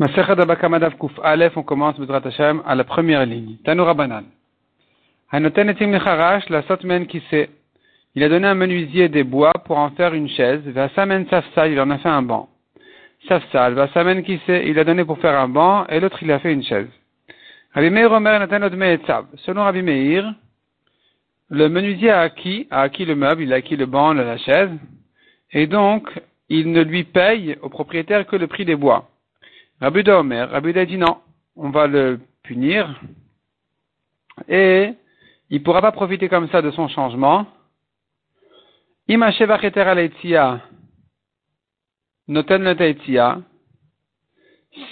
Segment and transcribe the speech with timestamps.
[0.00, 3.56] Kuf Aleph, on commence Hashem à la première ligne.
[3.64, 4.24] Tanoura Banan.
[5.32, 7.06] Hanoten etim lecharash la sotmen.
[8.14, 10.62] Il a donné un menuisier des bois pour en faire une chaise.
[10.66, 12.48] Vasamen safsal, il en a fait un banc.
[13.26, 16.38] Safsal, Vasamen qui sait, il a donné pour faire un banc, et l'autre il a
[16.38, 16.88] fait une chaise.
[17.74, 18.46] Rabbi Meir Omer.
[19.44, 20.32] Selon Rabbi Meir,
[21.50, 24.70] le menuisier a acquis, a acquis le meuble, il a acquis le banc, la chaise,
[25.50, 26.08] et donc,
[26.48, 29.08] il ne lui paye au propriétaire que le prix des bois.
[29.80, 31.18] Rabbi Omer, Rabbi dit non,
[31.54, 33.00] on va le punir.
[34.48, 34.94] Et
[35.50, 37.46] il ne pourra pas profiter comme ça de son changement.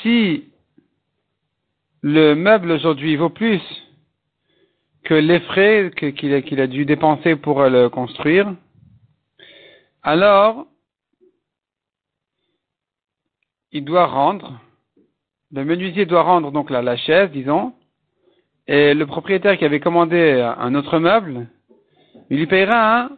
[0.02, 0.44] Si
[2.02, 3.60] le meuble aujourd'hui vaut plus
[5.02, 8.54] que les frais qu'il a dû dépenser pour le construire,
[10.02, 10.66] alors
[13.72, 14.60] il doit rendre
[15.52, 17.74] le menuisier doit rendre donc la, chaise, disons,
[18.66, 21.46] et le propriétaire qui avait commandé un autre meuble,
[22.30, 23.10] il lui payera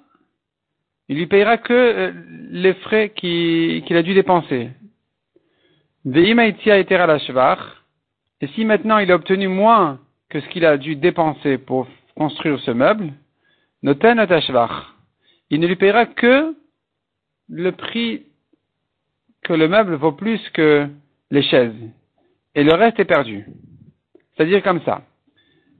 [1.08, 2.12] il lui payera que euh,
[2.50, 4.70] les frais qu'il a dû dépenser.
[6.04, 6.34] Et
[8.54, 12.70] si maintenant il a obtenu moins que ce qu'il a dû dépenser pour construire ce
[12.70, 13.10] meuble,
[13.82, 16.54] il ne lui payera que
[17.48, 18.24] le prix
[19.42, 20.86] que le meuble vaut plus que
[21.30, 21.72] les chaises
[22.54, 23.46] et le reste est perdu.
[24.36, 25.02] C'est-à-dire comme ça.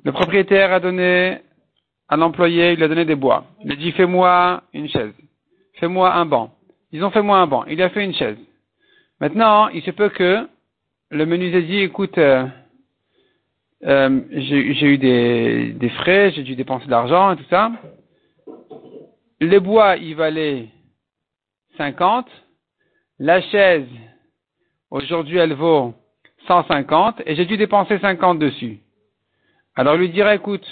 [0.05, 1.39] Le propriétaire a donné
[2.09, 3.45] à l'employé, il a donné des bois.
[3.65, 5.15] Il a dit fais-moi une chaise,
[5.75, 6.55] fais-moi un banc.
[6.93, 7.65] Ils ont fait moi un banc.
[7.67, 8.39] Il a fait une chaise.
[9.21, 10.49] Maintenant, il se peut que
[11.11, 12.47] le menuisier dit écoute, euh,
[13.85, 17.73] euh, j'ai eu des, frais, j'ai dû dépenser de l'argent et tout ça.
[19.41, 20.69] Les bois, il valait
[21.77, 22.27] 50.
[23.19, 23.87] La chaise,
[24.91, 25.95] aujourd'hui, elle vaut
[26.49, 28.81] 150 et j'ai dû dépenser 50 dessus.
[29.77, 30.67] Alors il lui dirait, écoute,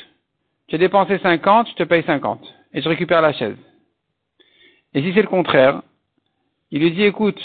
[0.72, 2.40] as dépensé 50, je te paye 50
[2.74, 3.56] et je récupère la chaise.
[4.94, 5.82] Et si c'est le contraire,
[6.72, 7.40] il lui dit, écoute,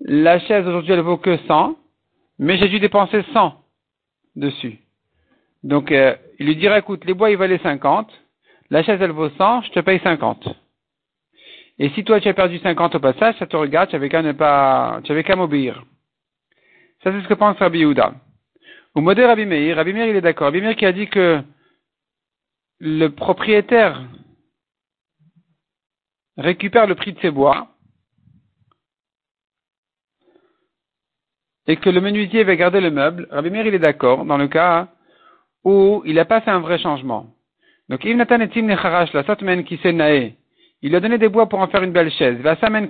[0.00, 1.76] la chaise aujourd'hui elle vaut que 100,
[2.38, 3.54] mais j'ai dû dépenser 100
[4.36, 4.78] dessus.
[5.62, 8.10] Donc euh, il lui dirait, écoute, les bois ils valaient 50,
[8.70, 10.48] la chaise elle vaut 100, je te paye 50.
[11.78, 14.22] Et si toi tu as perdu 50 au passage, ça te regarde, tu avais qu'à
[14.22, 15.82] ne pas, tu avais qu'à m'obéir.
[17.02, 18.14] Ça, c'est ce que pense Rabbi Yehuda.
[18.94, 20.46] Au modèle Rabbi Meir, Rabbi Meir, il est d'accord.
[20.46, 21.42] Rabbi Meir qui a dit que
[22.78, 24.02] le propriétaire
[26.36, 27.68] récupère le prix de ses bois
[31.66, 33.26] et que le menuisier va garder le meuble.
[33.30, 34.88] Rabbi Meir, il est d'accord dans le cas
[35.64, 37.26] où il n'a pas fait un vrai changement.
[37.88, 38.26] Donc, il a
[41.00, 42.38] donné des bois pour en faire une belle chaise.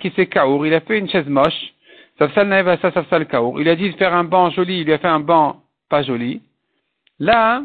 [0.01, 1.73] qui s'est kaour, il a fait une chaise moche.
[2.21, 6.03] Il a dit de faire un banc joli, il lui a fait un banc pas
[6.03, 6.43] joli.
[7.19, 7.65] Là,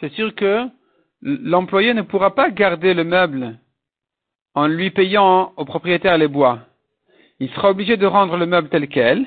[0.00, 0.66] c'est sûr que
[1.22, 3.58] l'employé ne pourra pas garder le meuble
[4.54, 6.60] en lui payant au propriétaire les bois.
[7.40, 9.26] Il sera obligé de rendre le meuble tel quel.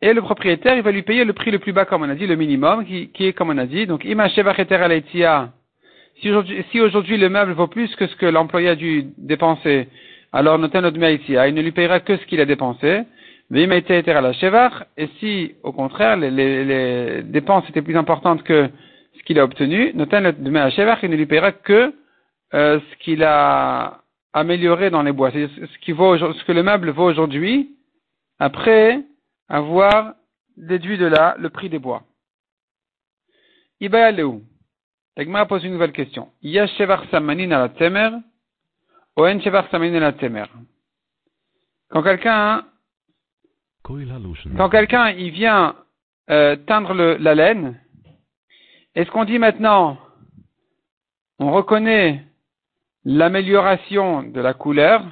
[0.00, 2.14] Et le propriétaire, il va lui payer le prix le plus bas, comme on a
[2.14, 3.86] dit, le minimum, qui, est, comme on a dit.
[3.86, 9.88] Donc, si aujourd'hui le meuble vaut plus que ce que l'employé a dû dépenser
[10.32, 13.02] alors noten il ne lui payera que ce qu'il a dépensé.
[13.50, 18.68] Et si, au contraire, les, dépenses étaient plus importantes que
[19.16, 21.94] ce qu'il a obtenu, noten il ne lui payera que
[22.54, 24.02] euh, ce qu'il a
[24.32, 25.30] amélioré dans les bois.
[25.32, 27.70] C'est ce, qui vaut, ce que le meuble vaut aujourd'hui,
[28.38, 29.00] après
[29.48, 30.14] avoir
[30.56, 32.02] déduit de là le prix des bois.
[33.80, 34.42] Iba où
[35.16, 36.28] L'Agmara pose une nouvelle question.
[37.10, 38.10] Samanin à la temer,
[41.88, 42.64] quand quelqu'un,
[44.56, 45.74] quand quelqu'un il vient
[46.30, 47.80] euh, teindre la laine,
[48.94, 49.98] est-ce qu'on dit maintenant,
[51.40, 52.22] on reconnaît
[53.04, 55.02] l'amélioration de la couleur,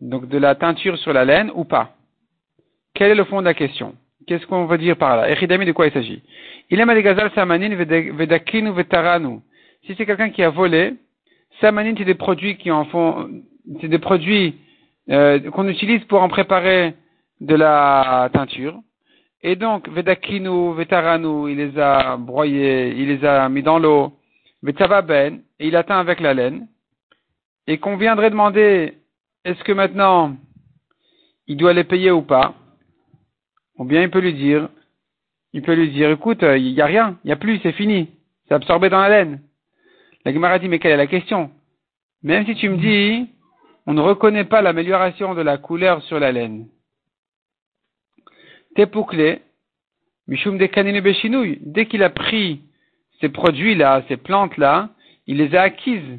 [0.00, 1.94] donc de la teinture sur la laine ou pas?
[2.94, 3.96] Quel est le fond de la question?
[4.26, 5.30] Qu'est-ce qu'on veut dire par là?
[5.30, 6.22] Echidami, de quoi il s'agit?
[6.70, 9.40] Il aime samanin vedakinu vetaranu.
[9.84, 10.94] Si c'est quelqu'un qui a volé,
[11.60, 13.28] Samanine, c'est des produits qui en font,
[13.80, 14.56] c'est des produits
[15.10, 16.94] euh, qu'on utilise pour en préparer
[17.40, 18.78] de la teinture.
[19.42, 24.14] Et donc, Vedakinu, Vetaranu, il les a broyés, il les a mis dans l'eau,
[24.62, 26.66] Vetavaben, et il atteint avec la laine.
[27.66, 28.94] Et qu'on viendrait demander,
[29.44, 30.34] est-ce que maintenant,
[31.46, 32.54] il doit les payer ou pas?
[33.76, 34.68] Ou bien il peut lui dire,
[35.52, 38.08] il peut lui dire, écoute, il n'y a rien, il n'y a plus, c'est fini,
[38.48, 39.40] c'est absorbé dans la laine.
[40.24, 41.50] La Gemara dit, mais quelle est la question?
[42.22, 43.28] Même si tu me dis,
[43.86, 46.68] on ne reconnaît pas l'amélioration de la couleur sur la laine.
[48.76, 49.40] Tepukle,
[50.26, 52.62] Mishum de Beshinouy, dès qu'il a pris
[53.20, 54.90] ces produits-là, ces plantes-là,
[55.26, 56.18] il les a acquises.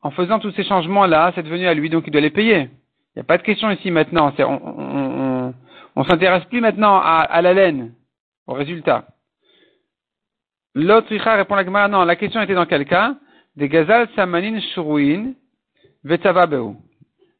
[0.00, 2.70] En faisant tous ces changements-là, c'est devenu à lui, donc il doit les payer.
[3.14, 4.32] Il n'y a pas de question ici maintenant.
[4.38, 5.54] On,
[5.96, 7.94] on, s'intéresse plus maintenant à, à, la laine,
[8.46, 9.06] au résultat.
[10.74, 13.14] L'autre répond la Gemara, non, la question était dans quel cas?
[13.56, 15.34] Des gazal samanin shuruin
[16.02, 16.74] vetavabeu.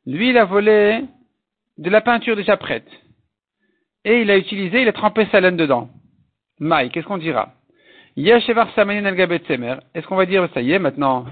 [0.06, 1.05] Lui, il a volé
[1.78, 2.88] de la peinture déjà prête.
[4.05, 5.88] Et il a utilisé, il a trempé sa laine dedans.
[6.61, 7.52] Maï, qu'est-ce qu'on dira?
[8.16, 11.26] Est-ce qu'on va dire, ça y est, maintenant,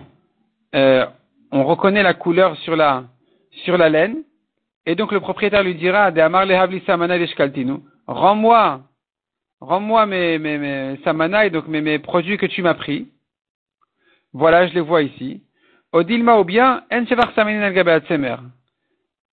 [0.75, 1.07] euh,
[1.53, 3.05] on reconnaît la couleur sur la,
[3.65, 4.25] sur la laine,
[4.85, 6.11] et donc le propriétaire lui dira,
[8.07, 8.81] rends-moi,
[9.61, 13.07] rends-moi mes, mes, mes samana, donc mes, mes produits que tu m'as pris.
[14.33, 15.43] Voilà, je les vois ici.
[15.93, 17.05] Odilma ou bien, en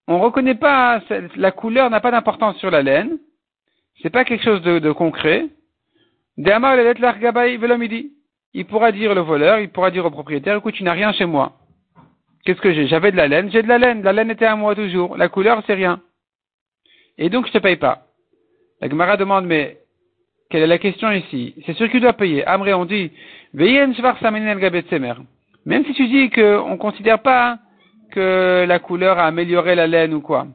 [0.07, 1.01] On reconnaît pas,
[1.35, 3.17] la couleur n'a pas d'importance sur la laine.
[4.01, 5.47] C'est pas quelque chose de, de concret.
[8.53, 11.25] Il pourra dire le voleur, il pourra dire au propriétaire, écoute, tu n'as rien chez
[11.25, 11.53] moi.
[12.45, 12.87] Qu'est-ce que j'ai?
[12.87, 15.17] J'avais de la laine, j'ai de la laine, la laine était à moi toujours.
[15.17, 16.01] La couleur, c'est rien.
[17.17, 18.05] Et donc, je te paye pas.
[18.81, 19.79] La Gemara demande, mais
[20.49, 21.53] quelle est la question ici?
[21.65, 22.45] C'est sûr qu'il doit payer.
[22.45, 23.11] Amré, on dit,
[23.53, 23.93] même
[25.85, 27.59] si tu dis qu'on ne considère pas
[28.11, 30.47] que la couleur a amélioré la laine ou quoi.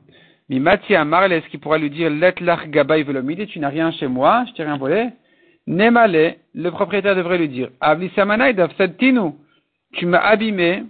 [0.48, 2.34] Mais Mathia Marle, est-ce qu'il pourra lui dire, let
[2.68, 5.08] gabay velomide, tu n'as rien chez moi, je t'ai rien volé.
[5.66, 7.70] Nemale, le propriétaire devrait lui dire,
[9.92, 10.82] tu m'as abîmé,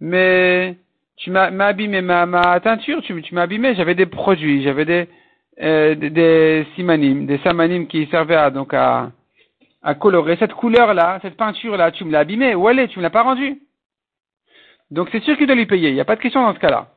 [0.00, 0.76] mais
[1.16, 5.08] tu m'as abîmé ma, ma teinture, tu, tu m'as abîmé, j'avais des produits, j'avais des,
[5.60, 9.10] euh, des, simanim, des samanim qui servaient à, donc à,
[9.98, 10.36] colorer.
[10.36, 13.22] Cette couleur-là, cette peinture-là, tu me l'as abîmée, où elle est, tu me l'as pas
[13.22, 13.60] rendue?
[14.90, 16.58] Donc c'est sûr qu'il doit lui payer, il n'y a pas de question dans ce
[16.58, 16.88] cas-là.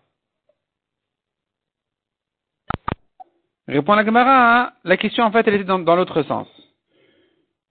[3.67, 4.71] Répond la Gemara, hein.
[4.83, 6.47] la question en fait elle était dans, l'autre sens.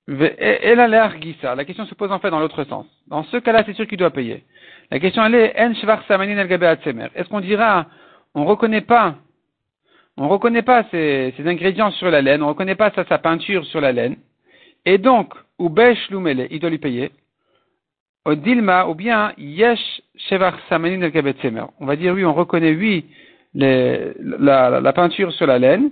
[0.06, 2.87] Elle a l'air La question se pose en fait dans l'autre sens.
[3.08, 4.44] Dans ce cas-là, c'est sûr qu'il doit payer.
[4.90, 7.87] La question elle est En Est-ce qu'on dira
[8.35, 9.17] on reconnaît pas
[10.19, 13.93] on reconnaît pas ses, ingrédients sur la laine, on reconnaît pas sa, peinture sur la
[13.93, 14.17] laine,
[14.85, 17.12] et donc, ou besh lumele, il doit lui payer.
[18.25, 23.06] Au dilma, ou bien yesh shevar samanin el On va dire oui, on reconnaît oui
[23.55, 25.91] la, peinture sur la laine.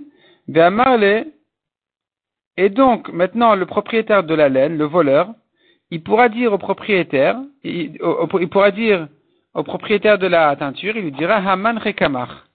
[2.57, 5.29] Et donc, maintenant, le propriétaire de la laine, le voleur,
[5.89, 7.97] il pourra dire au propriétaire, il,
[8.51, 9.07] pourra dire
[9.53, 12.46] au propriétaire de la teinture, il lui dira Haman Rekamar.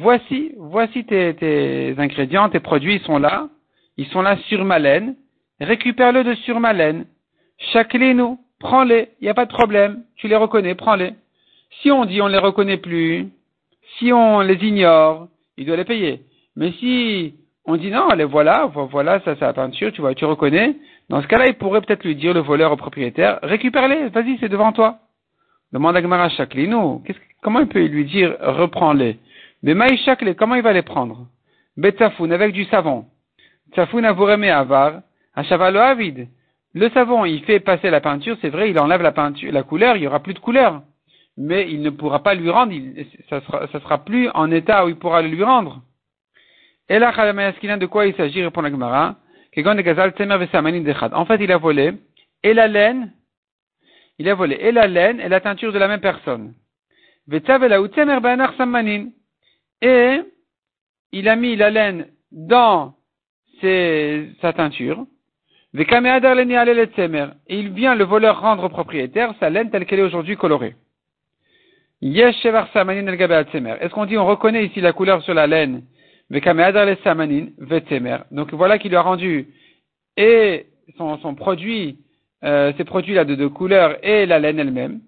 [0.00, 3.48] Voici, voici tes, ingrédients, tes produits, ils sont là,
[3.96, 5.16] ils sont là sur ma laine,
[5.60, 7.04] récupère-le de sur ma laine,
[8.14, 11.14] nous prends-les, il n'y a pas de problème, tu les reconnais, prends-les.
[11.82, 13.26] Si on dit on ne les reconnaît plus,
[13.98, 16.22] si on les ignore, il doit les payer.
[16.54, 17.34] Mais si
[17.64, 20.76] on dit non, allez, voilà, voilà, ça, c'est la peinture, tu vois, tu reconnais.
[21.08, 24.48] Dans ce cas-là, il pourrait peut-être lui dire, le voleur au propriétaire, récupère-les, vas-y, c'est
[24.48, 24.98] devant toi.
[25.72, 27.02] Demande à Gmara Shaklino,
[27.42, 29.18] comment il peut lui dire, reprends-les?
[29.62, 31.26] Mais Maï Shakle, comment il va les prendre?
[31.76, 33.06] Betsafoun, avec du savon.
[33.72, 35.00] Tsafoun avourémé avar,
[35.34, 36.28] un chavalo avide.
[36.74, 39.96] Le savon, il fait passer la peinture, c'est vrai, il enlève la peinture, la couleur,
[39.96, 40.82] il y aura plus de couleur.
[41.36, 42.74] Mais il ne pourra pas lui rendre,
[43.30, 45.82] ça sera, ça sera plus en état où il pourra le lui rendre.
[46.88, 49.16] Et là, de quoi il s'agit, répond la Gemara.
[49.56, 51.94] En fait, il a volé
[52.42, 53.12] et la laine,
[54.18, 56.54] il a volé et la laine et la teinture de la même personne.
[59.82, 62.94] Il a mis la laine dans
[63.60, 65.06] sa teinture.
[65.74, 65.84] Et
[67.50, 70.74] il vient le voleur rendre propriétaire sa laine telle qu'elle est aujourd'hui colorée.
[72.00, 75.82] Est-ce qu'on dit on reconnaît ici la couleur sur la laine?
[78.30, 79.48] Donc voilà qui lui a rendu
[80.16, 80.66] et
[80.96, 81.98] son, son produit,
[82.44, 85.00] euh, ces produits-là de, de couleur et la laine elle-même.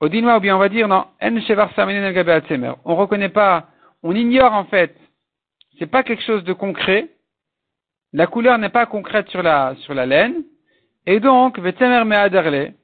[0.00, 1.06] Au ou bien on va dire non,
[2.84, 3.66] on reconnaît pas,
[4.02, 4.96] on ignore en fait,
[5.78, 7.08] c'est pas quelque chose de concret.
[8.12, 10.44] La couleur n'est pas concrète sur la, sur la laine.
[11.06, 12.74] Et donc, Vetsemer Meaderle,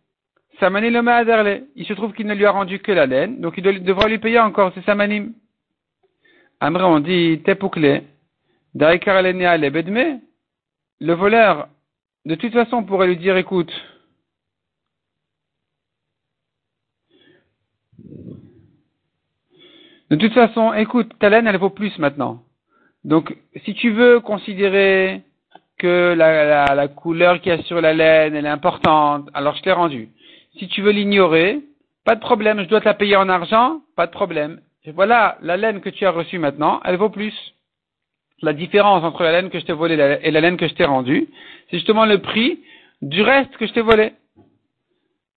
[0.60, 3.54] Samanim le Meaderle, il se trouve qu'il ne lui a rendu que la laine, donc
[3.56, 5.32] il devra lui payer encore, c'est Samanim.
[6.60, 8.02] Amré, on dit Tepukle,
[8.74, 10.20] Bedme,
[11.00, 11.68] le voleur,
[12.24, 13.72] de toute façon, pourrait lui dire, écoute,
[20.10, 22.42] de toute façon, écoute, ta laine, elle vaut plus maintenant.
[23.04, 25.22] Donc, si tu veux considérer
[25.78, 29.62] que la, la, couleur qu'il y a sur la laine, elle est importante, alors je
[29.62, 30.08] t'ai rendu.
[30.58, 31.60] Si tu veux l'ignorer,
[32.04, 34.60] pas de problème, je dois te la payer en argent, pas de problème.
[34.94, 37.34] Voilà, la laine que tu as reçue maintenant, elle vaut plus.
[38.42, 40.84] la différence entre la laine que je t'ai volée et la laine que je t'ai
[40.84, 41.28] rendue,
[41.70, 42.60] c'est justement le prix
[43.00, 44.12] du reste que je t'ai volé.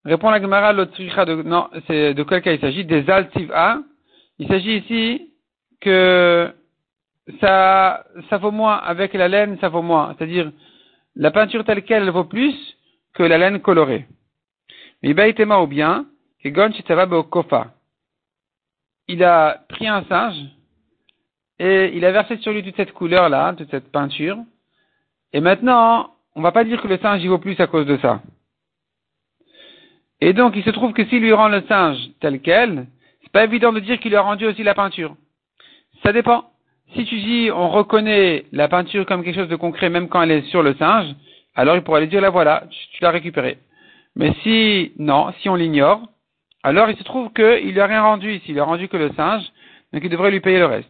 [0.03, 2.85] Répond la Gemara, de, non, c'est de quel cas il s'agit?
[2.85, 3.79] Des altiva.
[4.39, 5.31] Il s'agit ici
[5.81, 6.53] que
[7.41, 10.15] ça, ça vaut moins, avec la laine, ça vaut moins.
[10.17, 10.51] C'est-à-dire,
[11.15, 12.55] la peinture telle qu'elle, elle vaut plus
[13.13, 14.07] que la laine colorée.
[15.01, 16.05] Mais Baïtema ou bien.
[16.43, 16.57] Il
[19.23, 20.37] a pris un singe,
[21.59, 24.37] et il a versé sur lui toute cette couleur-là, toute cette peinture.
[25.33, 27.97] Et maintenant, on va pas dire que le singe y vaut plus à cause de
[27.97, 28.21] ça.
[30.21, 32.87] Et donc, il se trouve que s'il lui rend le singe tel quel,
[33.27, 35.17] c'est pas évident de dire qu'il a rendu aussi la peinture.
[36.01, 36.45] Ça dépend.
[36.95, 40.31] Si tu dis, on reconnaît la peinture comme quelque chose de concret, même quand elle
[40.31, 41.13] est sur le singe,
[41.53, 43.57] alors il pourrait lui dire, la voilà, tu, l'as récupérée.
[44.15, 46.01] Mais si, non, si on l'ignore,
[46.63, 48.95] alors il se trouve qu'il lui a rien rendu ici, il lui a rendu que
[48.95, 49.43] le singe,
[49.91, 50.89] donc il devrait lui payer le reste.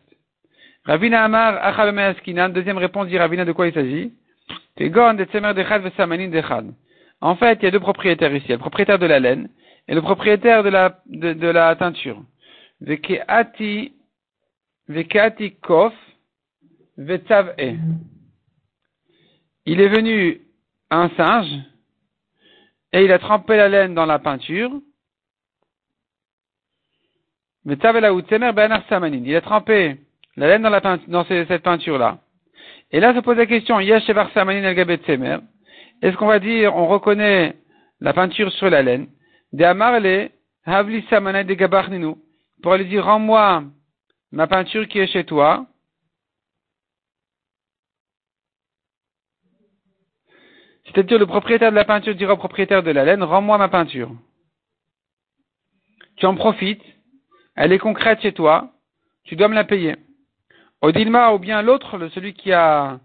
[0.85, 1.59] Ravina Amar,
[2.51, 4.13] deuxième réponse dit Ravina de quoi il s'agit?
[7.19, 8.49] En fait, il y a deux propriétaires ici.
[8.49, 9.49] Le propriétaire de la laine
[9.87, 12.21] et le propriétaire de la, de, de la teinture.
[12.81, 13.93] Vekeati,
[14.87, 15.93] vekeati kof,
[16.97, 17.75] vetsav e.
[19.65, 20.41] Il est venu
[20.89, 21.51] un singe
[22.93, 24.71] et il a trempé la laine dans la peinture.
[27.65, 27.75] Il a
[29.41, 29.97] trempé
[30.37, 32.19] la laine dans, la peinture, dans cette peinture-là.
[32.91, 34.13] Et là se pose la question, est-ce
[36.15, 37.57] qu'on va dire, on reconnaît
[37.99, 39.07] la peinture sur la laine?
[39.53, 40.29] De Amarle,
[40.65, 42.17] Havli de.
[42.61, 43.63] Pour lui dire, rends-moi
[44.31, 45.65] ma peinture qui est chez toi.
[50.85, 54.11] C'est-à-dire, le propriétaire de la peinture dira au propriétaire de la laine, rends-moi ma peinture.
[56.17, 56.83] Tu en profites,
[57.55, 58.71] elle est concrète chez toi,
[59.23, 59.95] tu dois me la payer.
[60.81, 62.99] Odilma ou bien l'autre, celui qui a,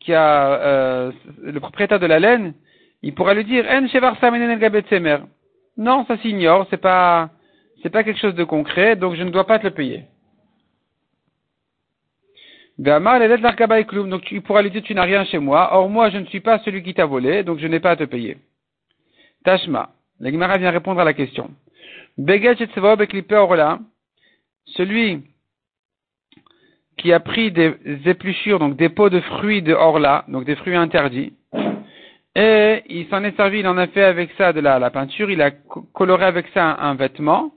[0.00, 1.12] qui a euh,
[1.42, 2.54] le propriétaire de la laine,
[3.02, 3.86] il pourrait lui dire En
[5.76, 7.30] Non, ça s'ignore, c'est pas
[7.82, 10.04] c'est pas quelque chose de concret, donc je ne dois pas te le payer.
[12.78, 16.40] Donc tu pourras lui dire tu n'as rien chez moi, or moi je ne suis
[16.40, 18.38] pas celui qui t'a volé, donc je n'ai pas à te payer.
[19.44, 19.90] Tashma,
[20.20, 21.50] la vient répondre à la question.
[24.66, 25.22] Celui
[26.96, 27.76] qui a pris des
[28.06, 31.34] épluchures, donc des pots de fruits de Orla, donc des fruits interdits,
[32.34, 35.40] et il s'en est servi, il en a fait avec ça de la, peinture, il
[35.40, 35.52] a
[35.92, 37.52] coloré avec ça un, vêtement,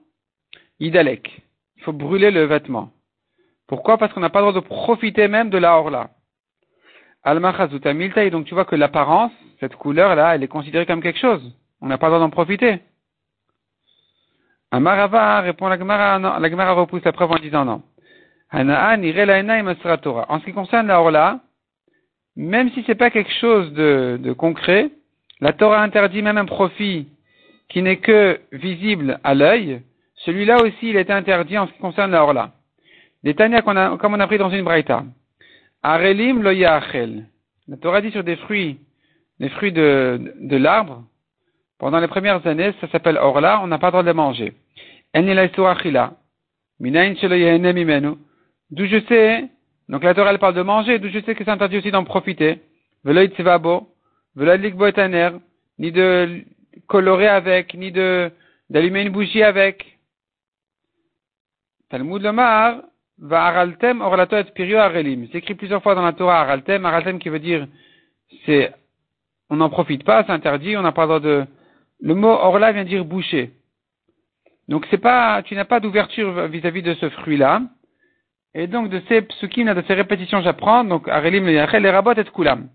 [0.80, 1.42] idalek.
[1.78, 2.92] Il faut brûler le vêtement.
[3.68, 3.98] Pourquoi?
[3.98, 6.12] Parce qu'on n'a pas le droit de profiter même de la Orla.
[7.24, 11.42] Al-Machazuta Miltaï, donc tu vois que l'apparence, cette couleur-là, elle est considérée comme quelque chose.
[11.82, 12.80] On n'a pas le droit d'en profiter.
[14.72, 17.82] Amarava répond la Gemara, la Gemara repousse la preuve en disant non.
[18.54, 18.60] En
[20.40, 21.40] ce qui concerne la Orla,
[22.38, 24.92] même si c'est pas quelque chose de, de, concret,
[25.42, 27.08] la Torah interdit même un profit
[27.68, 29.82] qui n'est que visible à l'œil.
[30.18, 32.52] Celui-là aussi, il est interdit en ce qui concerne la Orla.
[33.24, 35.04] Des Tania comme on a pris dans une braïta.
[35.82, 38.78] Arelim lo La Torah dit sur des fruits,
[39.40, 41.04] des fruits de, de, l'arbre,
[41.80, 44.54] pendant les premières années, ça s'appelle Orla, on n'a pas le droit de les manger.
[48.70, 49.46] D'où je sais,
[49.90, 52.04] donc la Torah elle parle de manger, d'où je sais que c'est interdit aussi d'en
[52.04, 52.62] profiter.
[53.04, 53.88] Veloïd tsevabo,
[54.36, 55.30] veloïd boetaner,
[55.80, 56.44] ni de
[56.88, 58.32] colorer avec, ni de,
[58.70, 59.98] d'allumer une bougie avec.
[61.90, 62.82] Talmud Lomar,
[63.20, 65.28] va araltem orlato et pirio arelim.
[65.32, 67.68] C'est écrit plusieurs fois dans la Torah araltem, araltem qui veut dire,
[68.46, 68.74] c'est,
[69.50, 71.46] on n'en profite pas, c'est interdit, on n'a pas le droit de,
[72.02, 73.52] le mot orla vient dire boucher.
[74.68, 77.62] Donc c'est pas, tu n'as pas d'ouverture vis-à-vis de ce fruit-là.
[78.58, 82.70] Et donc, de ces psukim, de ces répétitions, j'apprends, donc, Arelim, les rabot et kulam.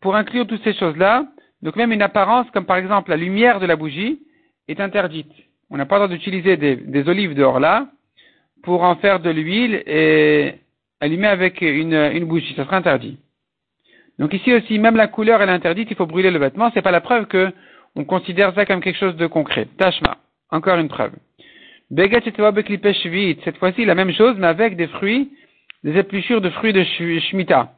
[0.00, 1.26] Pour inclure toutes ces choses-là,
[1.62, 4.18] donc même une apparence, comme par exemple la lumière de la bougie,
[4.66, 5.30] est interdite.
[5.70, 7.86] On n'a pas le droit d'utiliser des, olives de là
[8.64, 10.56] pour en faire de l'huile et
[11.00, 12.52] allumer avec une, une bougie.
[12.56, 13.16] Ça sera interdit.
[14.18, 16.72] Donc ici aussi, même la couleur elle est interdite, il faut brûler le vêtement.
[16.74, 17.52] C'est pas la preuve que
[17.94, 19.68] on considère ça comme quelque chose de concret.
[19.78, 20.16] Tashma.
[20.50, 21.12] Encore une preuve.
[21.90, 25.30] Cette fois-ci, la même chose, mais avec des fruits,
[25.82, 27.72] des épluchures de fruits de Shemitah.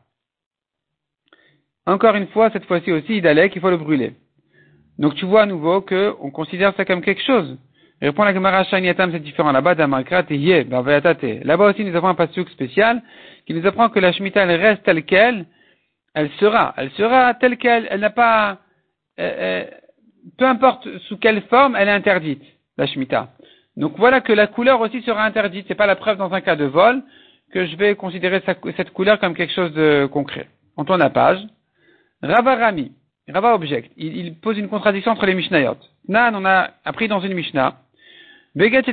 [1.86, 4.14] Encore une fois, cette fois-ci aussi, idalek, il faut le brûler.
[4.98, 7.58] Donc tu vois à nouveau qu'on considère ça comme quelque chose.
[8.00, 9.52] répond la Gemara Shaniatam, c'est différent.
[9.52, 13.02] Là-bas, Là-bas aussi, nous avons un pasuk spécial
[13.46, 15.46] qui nous apprend que la Shemitah, elle reste telle qu'elle,
[16.14, 16.74] elle sera.
[16.76, 18.58] Elle sera telle qu'elle, elle n'a pas,
[19.20, 19.64] euh, euh,
[20.38, 22.42] peu importe sous quelle forme, elle est interdite,
[22.78, 23.28] la Shemitah.
[23.76, 25.66] Donc voilà que la couleur aussi sera interdite.
[25.68, 27.02] C'est pas la preuve dans un cas de vol,
[27.52, 28.42] que je vais considérer
[28.76, 30.48] cette couleur comme quelque chose de concret.
[30.76, 31.40] On tourne la page.
[32.22, 32.92] Rava Rami,
[33.28, 35.76] Rava object, il, pose une contradiction entre les Mishnayot.
[36.08, 37.76] Nan, on a appris dans une Mishnah.
[38.54, 38.84] Beget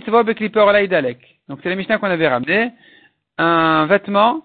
[1.48, 2.72] Donc c'est la Mishnah qu'on avait ramené.
[3.38, 4.44] Un vêtement,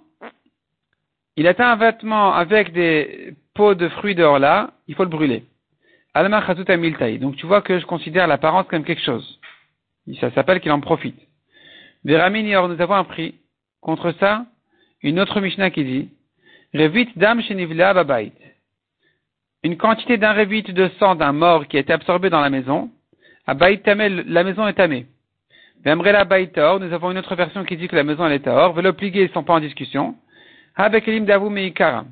[1.36, 5.44] il atteint un vêtement avec des pots de fruits dehors là, il faut le brûler.
[6.14, 6.42] Alma
[7.20, 9.38] Donc tu vois que je considère l'apparence comme quelque chose.
[10.20, 11.18] Ça s'appelle qu'il en profite.
[12.04, 13.34] Veraminior, nous avons appris
[13.80, 14.46] contre ça
[15.02, 16.08] une autre Mishnah qui dit
[16.74, 18.32] Revit dam shenivla babait.
[19.64, 22.90] Une quantité d'un revit de sang d'un mort qui a été absorbé dans la maison.
[23.84, 25.06] Tamel, la maison est tamée.
[25.84, 28.72] Vemrela baitor, nous avons une autre version qui dit que la maison elle est or.
[28.74, 30.16] Velopligé, ils sont pas en discussion.
[30.76, 32.04] Habekelim davu meikara.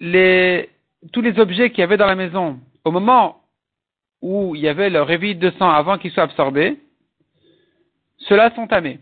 [0.00, 0.68] Les,
[1.12, 3.41] tous les objets qu'il y avait dans la maison au moment
[4.22, 6.78] où il y avait le revit de sang avant qu'il soit absorbé,
[8.18, 9.00] ceux-là sont tamés.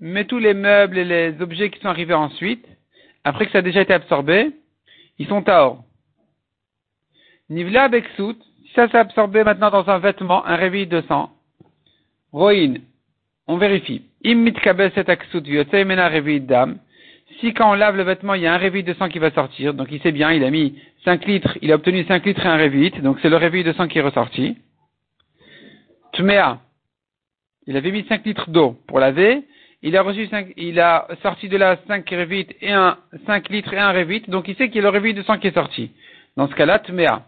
[0.00, 2.64] Mais tous les meubles et les objets qui sont arrivés ensuite,
[3.24, 4.52] après que ça a déjà été absorbé,
[5.18, 5.82] ils sont taor.
[7.50, 11.30] Nivla beksout, si ça s'est absorbé maintenant dans un vêtement, un réveil de sang,
[12.32, 12.74] roïn,
[13.46, 14.02] on vérifie.
[14.22, 14.54] Immit
[14.94, 15.42] cet aksut
[15.84, 16.10] mena
[16.40, 16.78] dam.
[17.40, 19.30] Si quand on lave le vêtement, il y a un réveil de sang qui va
[19.30, 22.44] sortir, donc il sait bien, il a mis 5 litres, il a obtenu 5 litres
[22.44, 24.56] et un réveil, donc c'est le réveil de sang qui est ressorti.
[26.14, 26.58] Tmea,
[27.68, 29.44] il avait mis 5 litres d'eau pour laver,
[29.82, 33.72] il a reçu 5, il a sorti de là 5 révites et un, 5 litres
[33.72, 35.54] et un révite, donc il sait qu'il y a le révite de sang qui est
[35.54, 35.92] sorti.
[36.36, 37.22] Dans ce cas-là, tmea.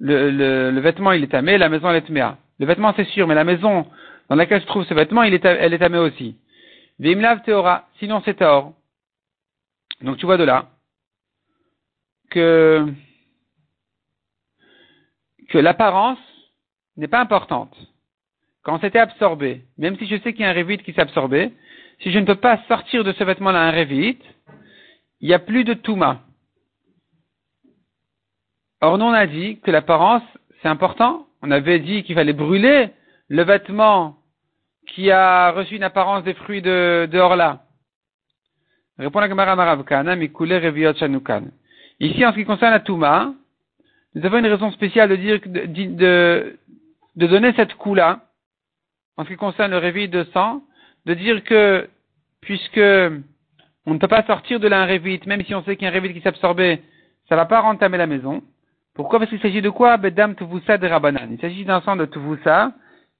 [0.00, 2.36] Le, vêtement, il est tamé, la maison, elle est tmea.
[2.58, 3.86] Le vêtement, c'est sûr, mais la maison
[4.28, 6.36] dans laquelle se trouve ce vêtement, il est, elle est tamée aussi.
[6.98, 8.74] Vimlav teora, sinon c'est or.
[10.02, 10.70] Donc tu vois de là
[12.30, 12.86] que,
[15.54, 16.18] l'apparence
[16.96, 17.74] n'est pas importante.
[18.62, 21.52] Quand c'était absorbé, même si je sais qu'il y a un révite qui s'est absorbé,
[22.00, 24.22] si je ne peux pas sortir de ce vêtement-là un révite,
[25.20, 26.20] il n'y a plus de touma.
[28.80, 30.22] Or, nous, on a dit que l'apparence,
[30.62, 31.26] c'est important.
[31.42, 32.90] On avait dit qu'il fallait brûler
[33.28, 34.18] le vêtement
[34.86, 37.64] qui a reçu une apparence des fruits de, de Orla.
[38.98, 41.44] Répond la Gemara Maravkana, Reviot Shanukan.
[42.00, 43.32] Ici, en ce qui concerne la Touma,
[44.14, 46.58] nous avons une raison spéciale de dire, de, de,
[47.14, 48.20] de donner cette coup-là,
[49.16, 50.62] en ce qui concerne le réveil de sang,
[51.06, 51.88] de dire que,
[52.40, 52.80] puisque
[53.86, 55.88] on ne peut pas sortir de là un révit, même si on sait qu'il y
[55.88, 56.82] a un révit qui absorbé,
[57.28, 58.42] ça ne va pas rentamer la maison.
[58.94, 59.20] Pourquoi?
[59.20, 59.96] Parce qu'il s'agit de quoi?
[59.96, 61.28] Bedam Tuvusa de Rabanan.
[61.30, 62.72] Il s'agit d'un sang de Tuvusa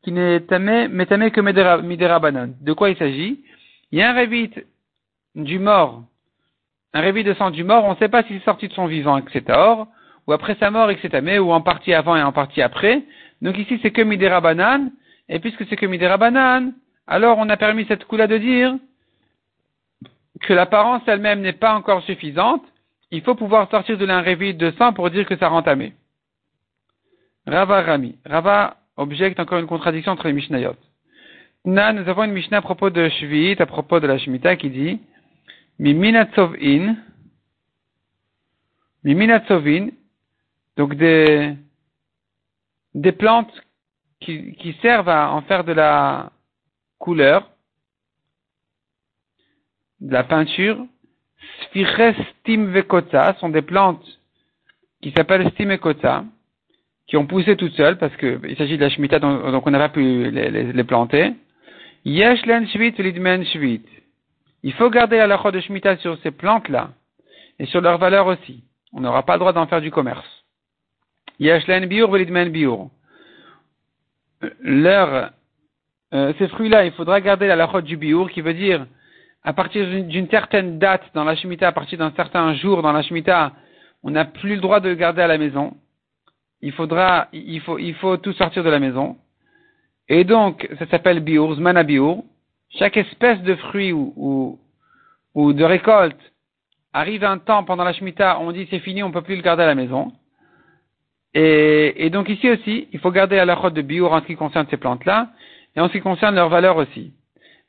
[0.03, 2.55] qui n'est tamé, tamé que Miderabanan.
[2.61, 3.45] De quoi il s'agit?
[3.93, 4.51] Il y a un révit
[5.39, 6.03] du mort,
[6.95, 8.87] un révit de sang du mort, on ne sait pas si c'est sorti de son
[8.87, 9.87] vivant et que c'est or,
[10.27, 12.63] ou après sa mort et que c'est tamé, ou en partie avant et en partie
[12.63, 13.03] après.
[13.41, 14.91] Donc ici c'est que Miderabanan,
[15.29, 16.75] et puisque c'est que Midera Banane,
[17.07, 18.75] alors on a permis cette coula de dire
[20.41, 22.65] que l'apparence elle-même n'est pas encore suffisante,
[23.11, 25.95] il faut pouvoir sortir de l'un de sang pour dire que ça rend tamé.
[27.47, 28.17] Rava Rami.
[28.27, 30.77] Rava objecte encore une contradiction entre les Mishnayot.
[31.65, 34.71] Na, nous avons une Mishnah à propos de Shvit, à propos de la Shemitah, qui
[34.71, 35.01] dit
[35.79, 36.97] Miminatsovin,
[39.05, 39.91] Miminatsovin,
[40.77, 41.55] donc des,
[42.95, 43.53] des plantes
[44.21, 46.33] qui, servent à en faire de la
[46.99, 47.49] couleur,
[50.01, 50.85] de la peinture.
[51.63, 54.05] Sphirestim vekota sont des plantes
[55.01, 56.25] qui s'appellent stimekota,
[57.07, 59.89] qui ont poussé toutes seules parce qu'il s'agit de la shmita donc on n'a pas
[59.89, 61.35] pu les, les, planter.
[62.05, 63.45] Yeshlen shvit lidmen.
[64.63, 66.91] Il faut garder la lachot de shmita sur ces plantes-là
[67.59, 68.65] et sur leur valeur aussi.
[68.93, 70.27] On n'aura pas le droit d'en faire du commerce.
[71.39, 72.91] Yeshlen biur velidmen biur
[74.61, 75.31] leur,
[76.15, 78.87] euh, ces fruits-là, il faudra garder la lachot du biour, qui veut dire,
[79.43, 83.03] à partir d'une certaine date dans la Shemitah, à partir d'un certain jour dans la
[83.03, 83.53] Shemitah,
[84.03, 85.77] on n'a plus le droit de le garder à la maison.
[86.61, 89.17] Il faudra, il faut, il faut tout sortir de la maison.
[90.09, 92.25] Et donc, ça s'appelle biour, zmana biour.
[92.71, 94.59] Chaque espèce de fruit ou,
[95.37, 96.21] de récolte
[96.93, 99.63] arrive un temps pendant la Shemitah, on dit c'est fini, on peut plus le garder
[99.63, 100.13] à la maison.
[101.35, 104.67] Et, donc ici aussi, il faut garder la lachot de biour en ce qui concerne
[104.71, 105.31] ces plantes-là,
[105.77, 107.13] et en ce qui concerne leur valeur aussi.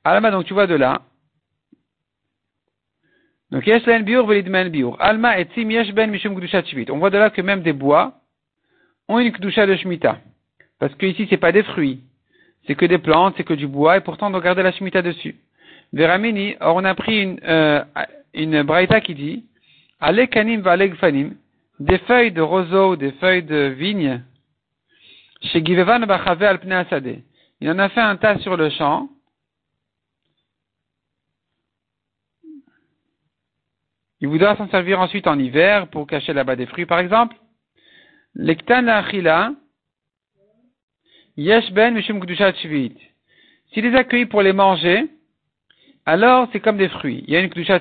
[0.03, 1.01] Alma, donc tu vois de là.
[3.51, 4.95] Donc yeshlen biur velidmen biur.
[4.99, 6.91] Alma et sim yeshben mishum kdushat shvit.
[6.91, 8.21] On voit de là que même des bois
[9.07, 10.19] ont une kdusha de shmita.
[10.79, 12.01] Parce que ici c'est pas des fruits,
[12.65, 15.01] c'est que des plantes, c'est que du bois, et pourtant on doit garder la Shemitah
[15.01, 15.35] dessus.
[15.93, 17.83] Veramini, or on a pris une, euh,
[18.33, 19.45] une braïta qui dit,
[19.99, 21.35] Alekanim valegfanim,
[21.79, 24.21] des feuilles de roseau, des feuilles de vigne,
[25.41, 26.59] chez Givevan Bachave al
[27.61, 29.09] Il en a fait un tas sur le champ.
[34.21, 37.37] Il voudra s'en servir ensuite en hiver pour cacher là-bas des fruits, par exemple.
[38.35, 39.53] L'ektan achila,
[41.39, 42.19] yesh ben mishum
[43.73, 45.05] S'il les accueille pour les manger,
[46.05, 47.23] alors c'est comme des fruits.
[47.27, 47.79] Il y a une kdushat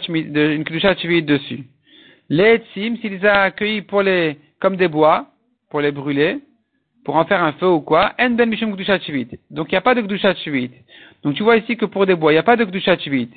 [0.97, 1.65] shvit dessus.
[2.29, 5.27] Les sim, s'il les a accueillis pour les, comme des bois,
[5.71, 6.39] pour les brûler,
[7.05, 8.77] pour en faire un feu ou quoi, en ben mishum
[9.51, 10.71] Donc il n'y a pas de kdushat shvit.
[11.23, 13.31] Donc tu vois ici que pour des bois, il n'y a pas de kdushat shvit.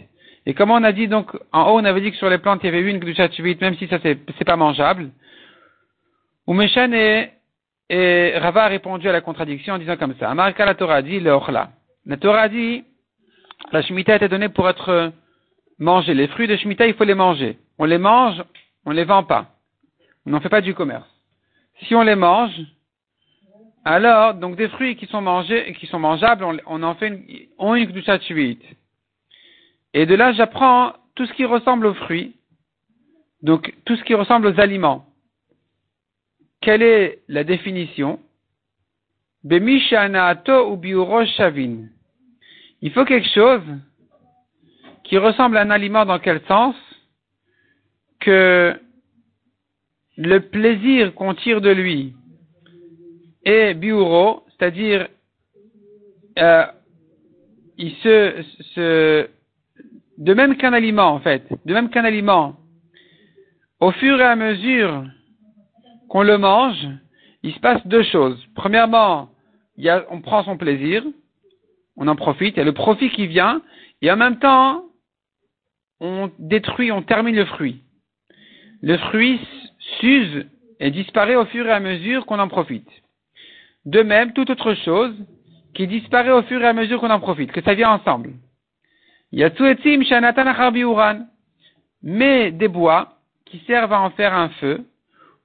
[0.45, 2.61] Et comme on a dit, donc, en haut, on avait dit que sur les plantes,
[2.63, 3.29] il y avait eu une Kedusha
[3.61, 5.11] même si ça, c'est pas mangeable.
[6.47, 7.29] Umeshan et,
[7.93, 10.29] et Rava a répondu à la contradiction en disant comme ça.
[10.29, 11.71] Amarka la Torah dit, le Ochla.
[12.05, 12.85] La Torah dit,
[13.73, 15.11] la Shemitah était donnée pour être
[15.77, 16.13] mangée.
[16.13, 17.57] Les fruits de Shemitah, il faut les manger.
[17.77, 18.41] On les mange,
[18.85, 19.47] on les vend pas.
[20.25, 21.09] On n'en fait pas du commerce.
[21.83, 22.57] Si on les mange,
[23.83, 27.25] alors, donc des fruits qui sont mangés, qui sont mangeables, on, en fait une,
[27.57, 28.19] on une Kedusha
[29.93, 32.37] et de là, j'apprends tout ce qui ressemble aux fruits,
[33.41, 35.05] donc tout ce qui ressemble aux aliments.
[36.61, 38.19] Quelle est la définition?
[39.43, 39.59] Ou
[41.25, 41.87] shavin.
[42.83, 43.63] Il faut quelque chose
[45.03, 46.75] qui ressemble à un aliment dans quel sens?
[48.19, 48.79] Que
[50.17, 52.13] le plaisir qu'on tire de lui
[53.43, 55.07] est biuro, c'est-à-dire
[56.37, 56.65] euh,
[57.79, 58.43] il se,
[58.75, 59.27] se
[60.19, 62.55] de même qu'un aliment, en fait, de même qu'un aliment,
[63.79, 65.03] au fur et à mesure
[66.11, 66.89] qu'on le mange,
[67.41, 68.37] il se passe deux choses.
[68.53, 69.29] Premièrement,
[70.09, 71.05] on prend son plaisir,
[71.95, 73.61] on en profite, il y a le profit qui vient,
[74.01, 74.83] et en même temps,
[76.01, 77.81] on détruit, on termine le fruit.
[78.81, 79.39] Le fruit
[79.99, 80.47] s'use
[80.81, 82.89] et disparaît au fur et à mesure qu'on en profite.
[83.85, 85.15] De même, toute autre chose
[85.73, 88.33] qui disparaît au fur et à mesure qu'on en profite, que ça vient ensemble.
[92.03, 93.13] Mais des bois
[93.45, 94.85] qui servent à en faire un feu,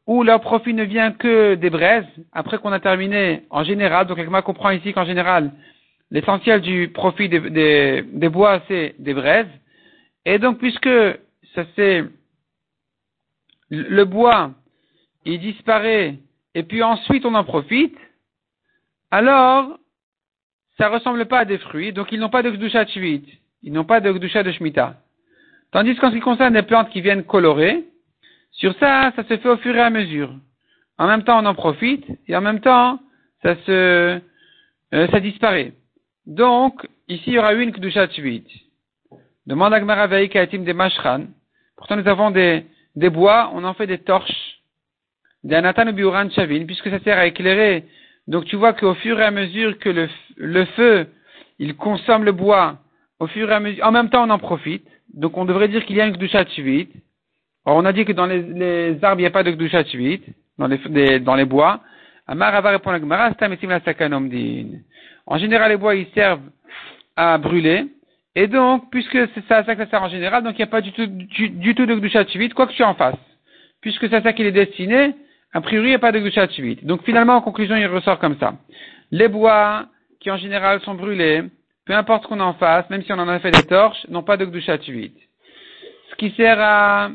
[0.06, 4.18] où leur profit ne vient que des braises, après qu'on a terminé en général, donc
[4.28, 5.52] moi comprend ici qu'en général,
[6.10, 9.48] l'essentiel du profit des, bois, c'est des braises.
[10.24, 10.88] Et donc, puisque
[11.54, 12.04] ça c'est,
[13.70, 14.52] le bois,
[15.24, 16.14] il disparaît,
[16.54, 17.96] et puis ensuite on en profite,
[19.10, 19.78] alors,
[20.78, 22.86] ça ressemble pas à des fruits, donc ils n'ont pas de gdushat
[23.66, 24.94] ils n'ont pas de Gdusha de Shemitah.
[25.72, 27.84] Tandis qu'en ce qui concerne les plantes qui viennent colorer,
[28.56, 30.30] sur ça, ça se fait au fur et à mesure.
[30.98, 32.98] En même temps, on en profite, et en même temps,
[33.42, 34.20] ça se,
[34.94, 35.72] euh, ça disparaît.
[36.26, 38.44] Donc, ici, il y aura une Kedusha Shvit.
[39.46, 41.26] Demande à Gmara Kaetim des Mashran.
[41.76, 42.64] Pourtant, nous avons des,
[42.96, 44.60] des bois, on en fait des torches.
[45.44, 47.84] Des Anatan Biuran Chavin, puisque ça sert à éclairer.
[48.26, 51.06] Donc, tu vois qu'au fur et à mesure que le, le feu,
[51.58, 52.78] il consomme le bois,
[53.20, 55.84] au fur et à mesure, en même temps on en profite, donc on devrait dire
[55.84, 56.88] qu'il y a une Gdusha Shvit.
[57.66, 59.82] Or on a dit que dans les, les arbres il n'y a pas de Gdusha
[60.56, 61.80] dans les, dans les bois.
[62.26, 63.30] Amar va répondre à Gemara,
[65.26, 66.48] En général les bois ils servent
[67.16, 67.86] à brûler,
[68.36, 70.66] et donc, puisque c'est ça, ça que ça sert en général, donc il n'y a
[70.68, 72.24] pas du tout, du, tout de Gdusha
[72.54, 73.14] quoi que tu en fasses.
[73.80, 75.14] Puisque c'est ça qu'il est destiné,
[75.54, 76.46] a priori il n'y a pas de Gdusha.
[76.82, 78.54] Donc finalement en conclusion il ressort comme ça.
[79.10, 79.86] Les bois
[80.20, 81.44] qui en général sont brûlés,
[81.86, 84.36] peu importe qu'on en fasse, même si on en a fait des torches, n'ont pas
[84.36, 87.08] de Gdusha Ce qui sert à,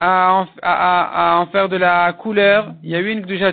[0.00, 3.52] à, en faire de la couleur, il y a eu une Gdusha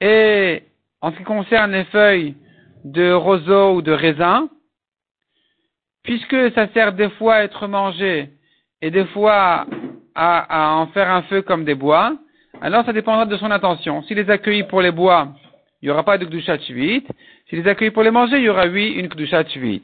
[0.00, 0.62] Et
[1.00, 2.34] en ce qui concerne les feuilles
[2.84, 4.48] de roseau ou de raisin,
[6.02, 8.30] puisque ça sert des fois à être mangé
[8.80, 9.66] et des fois
[10.14, 12.16] à, en faire un feu comme des bois,
[12.60, 14.02] alors ça dépendra de son intention.
[14.02, 15.28] S'il les accueille pour les bois,
[15.80, 18.66] il n'y aura pas de Gdusha si les accueille pour les manger, il y aura,
[18.66, 19.82] oui, une Kdusha Tvit.